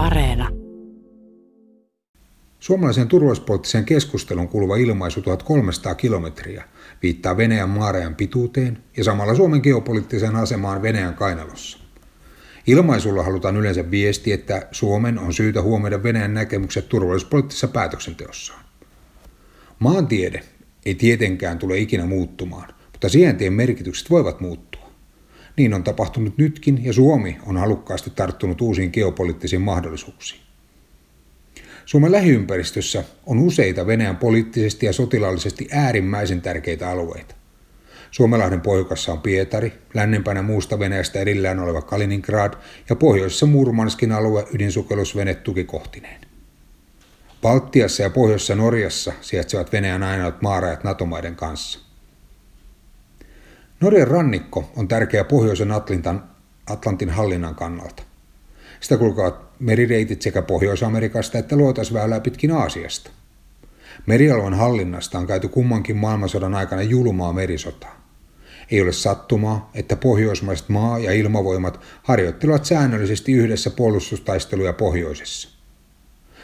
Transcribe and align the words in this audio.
Areena. 0.00 0.48
Suomalaisen 2.58 3.08
turvallisuuspoliittiseen 3.08 3.84
keskustelun 3.84 4.48
kuuluva 4.48 4.76
ilmaisu 4.76 5.22
1300 5.22 5.94
kilometriä 5.94 6.64
viittaa 7.02 7.36
Venäjän 7.36 7.68
maarajan 7.68 8.14
pituuteen 8.14 8.78
ja 8.96 9.04
samalla 9.04 9.34
Suomen 9.34 9.60
geopoliittiseen 9.62 10.36
asemaan 10.36 10.82
Venäjän 10.82 11.14
kainalossa. 11.14 11.78
Ilmaisulla 12.66 13.22
halutaan 13.22 13.56
yleensä 13.56 13.90
viesti, 13.90 14.32
että 14.32 14.68
Suomen 14.72 15.18
on 15.18 15.32
syytä 15.32 15.62
huomioida 15.62 16.02
Venäjän 16.02 16.34
näkemykset 16.34 16.88
turvallisuuspoliittisessa 16.88 17.68
päätöksenteossaan. 17.68 18.64
Maantiede 19.78 20.42
ei 20.86 20.94
tietenkään 20.94 21.58
tule 21.58 21.78
ikinä 21.78 22.06
muuttumaan, 22.06 22.74
mutta 22.92 23.08
sijaintien 23.08 23.52
merkitykset 23.52 24.10
voivat 24.10 24.40
muuttua. 24.40 24.69
Niin 25.56 25.74
on 25.74 25.84
tapahtunut 25.84 26.38
nytkin 26.38 26.84
ja 26.84 26.92
Suomi 26.92 27.38
on 27.46 27.56
halukkaasti 27.56 28.10
tarttunut 28.10 28.60
uusiin 28.60 28.90
geopoliittisiin 28.92 29.62
mahdollisuuksiin. 29.62 30.40
Suomen 31.84 32.12
lähiympäristössä 32.12 33.04
on 33.26 33.38
useita 33.38 33.86
Venäjän 33.86 34.16
poliittisesti 34.16 34.86
ja 34.86 34.92
sotilaallisesti 34.92 35.68
äärimmäisen 35.72 36.42
tärkeitä 36.42 36.90
alueita. 36.90 37.34
Suomelahden 38.10 38.60
pohjukassa 38.60 39.12
on 39.12 39.20
Pietari, 39.20 39.72
lännempänä 39.94 40.42
muusta 40.42 40.78
Venäjästä 40.78 41.18
erillään 41.18 41.58
oleva 41.58 41.82
Kaliningrad 41.82 42.54
ja 42.88 42.96
pohjoisessa 42.96 43.46
Murmanskin 43.46 44.12
alue 44.12 44.46
ydinsukellusvene 44.54 45.34
tukikohtineen. 45.34 46.20
Baltiassa 47.42 48.02
ja 48.02 48.10
pohjoisessa 48.10 48.54
Norjassa 48.54 49.12
sijaitsevat 49.20 49.72
Venäjän 49.72 50.02
ainoat 50.02 50.42
maarajat 50.42 50.84
NATO-maiden 50.84 51.36
kanssa. 51.36 51.89
Norjan 53.80 54.08
rannikko 54.08 54.70
on 54.76 54.88
tärkeä 54.88 55.24
pohjoisen 55.24 55.72
Atlantin, 55.72 56.20
Atlantin 56.70 57.10
hallinnan 57.10 57.54
kannalta. 57.54 58.02
Sitä 58.80 58.96
kulkevat 58.96 59.60
merireitit 59.60 60.22
sekä 60.22 60.42
Pohjois-Amerikasta 60.42 61.38
että 61.38 61.56
luotaisväylää 61.56 62.20
pitkin 62.20 62.52
Aasiasta. 62.52 63.10
Merialueen 64.06 64.54
hallinnasta 64.54 65.18
on 65.18 65.26
käyty 65.26 65.48
kummankin 65.48 65.96
maailmansodan 65.96 66.54
aikana 66.54 66.82
julmaa 66.82 67.32
merisotaa. 67.32 68.00
Ei 68.70 68.80
ole 68.80 68.92
sattumaa, 68.92 69.70
että 69.74 69.96
pohjoismaiset 69.96 70.68
maa- 70.68 70.98
ja 70.98 71.12
ilmavoimat 71.12 71.80
harjoittelevat 72.02 72.64
säännöllisesti 72.64 73.32
yhdessä 73.32 73.70
puolustustaisteluja 73.70 74.72
pohjoisessa. 74.72 75.48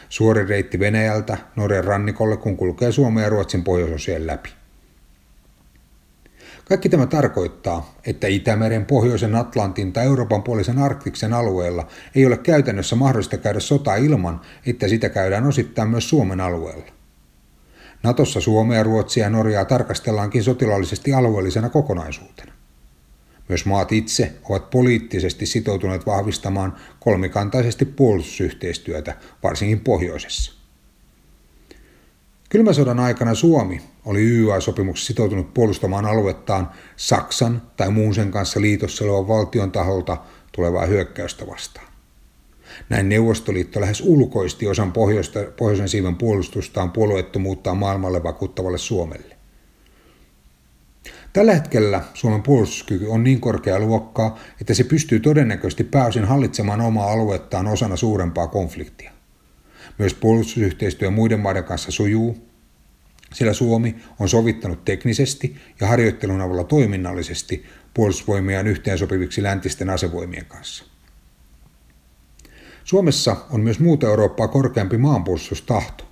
Suori 0.09 0.45
reitti 0.45 0.79
Venäjältä 0.79 1.37
Norjan 1.55 1.83
rannikolle, 1.83 2.37
kun 2.37 2.57
kulkee 2.57 2.91
Suomen 2.91 3.23
ja 3.23 3.29
Ruotsin 3.29 3.63
pohjoisosien 3.63 4.27
läpi. 4.27 4.49
Kaikki 6.67 6.89
tämä 6.89 7.05
tarkoittaa, 7.05 7.95
että 8.05 8.27
Itämeren, 8.27 8.85
Pohjoisen 8.85 9.35
Atlantin 9.35 9.93
tai 9.93 10.05
Euroopan 10.05 10.43
puolisen 10.43 10.77
Arktiksen 10.77 11.33
alueella 11.33 11.87
ei 12.15 12.25
ole 12.25 12.37
käytännössä 12.37 12.95
mahdollista 12.95 13.37
käydä 13.37 13.59
sotaa 13.59 13.95
ilman, 13.95 14.41
että 14.65 14.87
sitä 14.87 15.09
käydään 15.09 15.45
osittain 15.47 15.89
myös 15.89 16.09
Suomen 16.09 16.41
alueella. 16.41 16.85
Natossa 18.03 18.41
Suomea, 18.41 18.83
Ruotsia 18.83 19.23
ja 19.23 19.29
Norjaa 19.29 19.65
tarkastellaankin 19.65 20.43
sotilaallisesti 20.43 21.13
alueellisena 21.13 21.69
kokonaisuutena. 21.69 22.53
Myös 23.49 23.65
maat 23.65 23.91
itse 23.91 24.33
ovat 24.49 24.69
poliittisesti 24.69 25.45
sitoutuneet 25.45 26.05
vahvistamaan 26.05 26.75
kolmikantaisesti 26.99 27.85
puolustusyhteistyötä, 27.85 29.15
varsinkin 29.43 29.79
pohjoisessa. 29.79 30.56
Kylmäsodan 32.49 32.99
aikana 32.99 33.35
Suomi 33.35 33.81
oli 34.05 34.19
YYA-sopimuksessa 34.19 35.07
sitoutunut 35.07 35.53
puolustamaan 35.53 36.05
aluettaan 36.05 36.71
Saksan 36.95 37.61
tai 37.77 37.91
muun 37.91 38.15
sen 38.15 38.31
kanssa 38.31 38.61
liitossa 38.61 39.05
olevan 39.05 39.27
valtion 39.27 39.71
taholta 39.71 40.17
tulevaa 40.51 40.85
hyökkäystä 40.85 41.47
vastaan. 41.47 41.87
Näin 42.89 43.09
Neuvostoliitto 43.09 43.81
lähes 43.81 44.01
ulkoisti 44.01 44.67
osan 44.67 44.91
pohjoista, 44.91 45.39
pohjoisen 45.57 45.89
siiven 45.89 46.15
puolustustaan 46.15 46.91
puolueettomuuttaan 46.91 47.77
maailmalle 47.77 48.23
vakuuttavalle 48.23 48.77
Suomelle. 48.77 49.37
Tällä 51.33 51.53
hetkellä 51.53 52.03
Suomen 52.13 52.43
puolustuskyky 52.43 53.07
on 53.07 53.23
niin 53.23 53.41
korkea 53.41 53.79
luokkaa, 53.79 54.39
että 54.61 54.73
se 54.73 54.83
pystyy 54.83 55.19
todennäköisesti 55.19 55.83
pääosin 55.83 56.25
hallitsemaan 56.25 56.81
omaa 56.81 57.11
aluettaan 57.11 57.67
osana 57.67 57.95
suurempaa 57.95 58.47
konfliktia. 58.47 59.16
Myös 59.97 60.13
puolustusyhteistyö 60.13 61.09
muiden 61.09 61.39
maiden 61.39 61.63
kanssa 61.63 61.91
sujuu, 61.91 62.47
sillä 63.33 63.53
Suomi 63.53 63.95
on 64.19 64.29
sovittanut 64.29 64.85
teknisesti 64.85 65.55
ja 65.81 65.87
harjoittelun 65.87 66.41
avulla 66.41 66.63
toiminnallisesti 66.63 67.65
puolustusvoimiaan 67.93 68.67
yhteensopiviksi 68.67 69.43
läntisten 69.43 69.89
asevoimien 69.89 70.45
kanssa. 70.45 70.85
Suomessa 72.83 73.37
on 73.49 73.61
myös 73.61 73.79
muuta 73.79 74.07
Eurooppaa 74.07 74.47
korkeampi 74.47 74.97
maanpuolustustahto. 74.97 76.03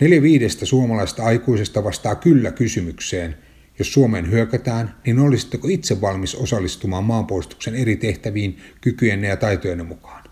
Neljä 0.00 0.22
viidestä 0.22 0.66
suomalaista 0.66 1.24
aikuisesta 1.24 1.84
vastaa 1.84 2.14
kyllä 2.14 2.52
kysymykseen, 2.52 3.36
jos 3.78 3.92
Suomeen 3.92 4.30
hyökätään, 4.30 4.94
niin 5.06 5.18
olisitteko 5.18 5.68
itse 5.68 6.00
valmis 6.00 6.34
osallistumaan 6.34 7.04
maanpuolustuksen 7.04 7.74
eri 7.74 7.96
tehtäviin 7.96 8.58
kykyjenne 8.80 9.28
ja 9.28 9.36
taitojenne 9.36 9.84
mukaan? 9.84 10.24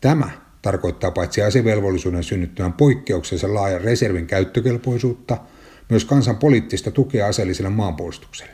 Tämä 0.00 0.30
tarkoittaa 0.64 1.10
paitsi 1.10 1.42
asevelvollisuuden 1.42 2.24
synnyttämän 2.24 2.72
poikkeuksellisen 2.72 3.54
laajan 3.54 3.80
reservin 3.80 4.26
käyttökelpoisuutta, 4.26 5.38
myös 5.88 6.04
kansan 6.04 6.36
poliittista 6.36 6.90
tukea 6.90 7.26
aseelliselle 7.26 7.70
maanpuolustukselle. 7.70 8.52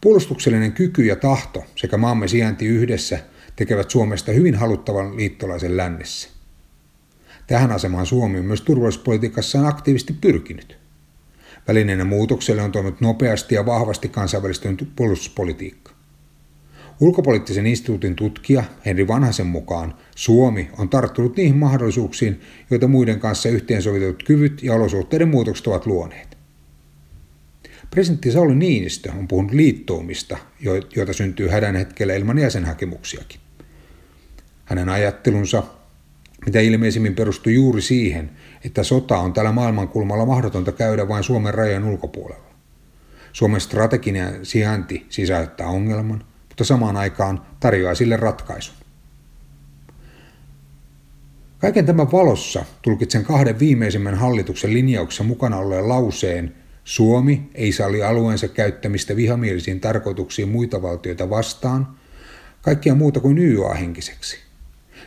Puolustuksellinen 0.00 0.72
kyky 0.72 1.04
ja 1.04 1.16
tahto 1.16 1.64
sekä 1.76 1.96
maamme 1.96 2.28
sijainti 2.28 2.66
yhdessä 2.66 3.18
tekevät 3.56 3.90
Suomesta 3.90 4.32
hyvin 4.32 4.54
haluttavan 4.54 5.16
liittolaisen 5.16 5.76
lännessä. 5.76 6.28
Tähän 7.46 7.72
asemaan 7.72 8.06
Suomi 8.06 8.38
on 8.38 8.44
myös 8.44 8.60
turvallisuuspolitiikassaan 8.60 9.66
aktiivisesti 9.66 10.12
pyrkinyt. 10.12 10.78
Välineenä 11.68 12.04
muutokselle 12.04 12.62
on 12.62 12.72
toiminut 12.72 13.00
nopeasti 13.00 13.54
ja 13.54 13.66
vahvasti 13.66 14.08
kansainvälistynyt 14.08 14.88
puolustuspolitiikka. 14.96 15.99
Ulkopoliittisen 17.00 17.66
instituutin 17.66 18.16
tutkija 18.16 18.64
Henri 18.86 19.08
Vanhasen 19.08 19.46
mukaan 19.46 19.94
Suomi 20.16 20.70
on 20.78 20.88
tarttunut 20.88 21.36
niihin 21.36 21.56
mahdollisuuksiin, 21.56 22.40
joita 22.70 22.88
muiden 22.88 23.20
kanssa 23.20 23.48
yhteensovitut 23.48 24.22
kyvyt 24.22 24.62
ja 24.62 24.74
olosuhteiden 24.74 25.28
muutokset 25.28 25.66
ovat 25.66 25.86
luoneet. 25.86 26.36
Presidentti 27.90 28.30
Sauli 28.30 28.54
Niinistö 28.54 29.12
on 29.12 29.28
puhunut 29.28 29.52
liittoumista, 29.52 30.38
joita 30.96 31.12
syntyy 31.12 31.48
hädän 31.48 31.76
hetkellä 31.76 32.14
ilman 32.14 32.38
jäsenhakemuksiakin. 32.38 33.40
Hänen 34.64 34.88
ajattelunsa, 34.88 35.62
mitä 36.46 36.60
ilmeisimmin 36.60 37.14
perustui 37.14 37.54
juuri 37.54 37.82
siihen, 37.82 38.30
että 38.64 38.82
sota 38.82 39.18
on 39.18 39.32
tällä 39.32 39.52
maailmankulmalla 39.52 40.26
mahdotonta 40.26 40.72
käydä 40.72 41.08
vain 41.08 41.24
Suomen 41.24 41.54
rajojen 41.54 41.84
ulkopuolella. 41.84 42.50
Suomen 43.32 43.60
strateginen 43.60 44.46
sijainti 44.46 45.06
sisältää 45.08 45.66
ongelman, 45.66 46.24
mutta 46.60 46.68
samaan 46.68 46.96
aikaan 46.96 47.40
tarjoaa 47.60 47.94
sille 47.94 48.16
ratkaisun. 48.16 48.74
Kaiken 51.58 51.86
tämän 51.86 52.12
valossa 52.12 52.64
tulkitsen 52.82 53.24
kahden 53.24 53.58
viimeisimmän 53.58 54.14
hallituksen 54.14 54.74
linjauksessa 54.74 55.24
mukana 55.24 55.56
olleen 55.56 55.88
lauseen 55.88 56.54
Suomi 56.84 57.50
ei 57.54 57.72
salli 57.72 58.02
alueensa 58.02 58.48
käyttämistä 58.48 59.16
vihamielisiin 59.16 59.80
tarkoituksiin 59.80 60.48
muita 60.48 60.82
valtioita 60.82 61.30
vastaan, 61.30 61.88
kaikkia 62.62 62.94
muuta 62.94 63.20
kuin 63.20 63.38
YA-henkiseksi. 63.38 64.38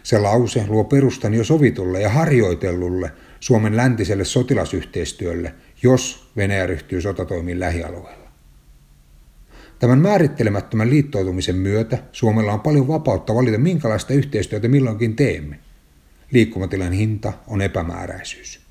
Se 0.04 0.20
lause 0.20 0.66
luo 0.68 0.84
perustan 0.84 1.34
jo 1.34 1.44
sovitulle 1.44 2.02
ja 2.02 2.10
harjoitellulle 2.10 3.12
Suomen 3.40 3.78
läntiselle 3.78 4.26
sotilasyhteistyölle, 4.26 5.54
jos 5.84 6.32
Venäjä 6.38 6.68
ryhtyy 6.68 7.02
sotatoimiin 7.02 7.60
lähialueella. 7.60 8.23
Tämän 9.80 10.00
määrittelemättömän 10.00 10.90
liittoutumisen 10.90 11.56
myötä 11.56 11.98
Suomella 12.12 12.54
on 12.54 12.60
paljon 12.60 12.88
vapautta 12.88 13.36
valita, 13.36 13.58
minkälaista 13.58 14.14
yhteistyötä 14.14 14.68
milloinkin 14.68 15.16
teemme. 15.16 15.60
Liikkumatilan 16.32 16.92
hinta 16.92 17.34
on 17.48 17.62
epämääräisyys. 17.62 18.64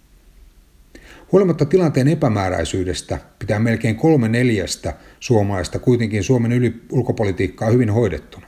Huolimatta 1.33 1.65
tilanteen 1.65 2.09
epämääräisyydestä 2.09 3.19
pitää 3.39 3.59
melkein 3.59 3.97
kolme 3.97 4.29
neljästä 4.29 4.95
suomalaista 5.21 5.79
kuitenkin 5.79 6.25
Suomen 6.25 6.53
yli 6.53 6.83
ulkopolitiikkaa 6.91 7.71
hyvin 7.71 7.91
hoidettuna. 7.91 8.47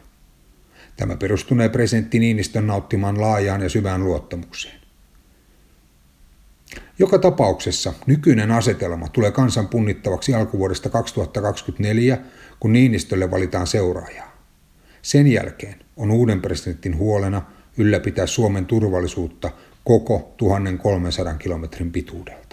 Tämä 0.96 1.16
perustunee 1.16 1.68
presidentti 1.68 2.18
Niinistön 2.18 2.66
nauttimaan 2.66 3.20
laajaan 3.20 3.62
ja 3.62 3.68
syvään 3.68 4.04
luottamukseen. 4.04 4.83
Joka 6.98 7.18
tapauksessa 7.18 7.92
nykyinen 8.06 8.50
asetelma 8.50 9.08
tulee 9.08 9.30
kansan 9.30 9.68
punnittavaksi 9.68 10.34
alkuvuodesta 10.34 10.88
2024, 10.88 12.18
kun 12.60 12.72
Niinistölle 12.72 13.30
valitaan 13.30 13.66
seuraajaa. 13.66 14.36
Sen 15.02 15.26
jälkeen 15.26 15.74
on 15.96 16.10
uuden 16.10 16.40
presidentin 16.40 16.96
huolena 16.96 17.42
ylläpitää 17.78 18.26
Suomen 18.26 18.66
turvallisuutta 18.66 19.50
koko 19.84 20.34
1300 20.36 21.34
kilometrin 21.34 21.92
pituudella. 21.92 22.43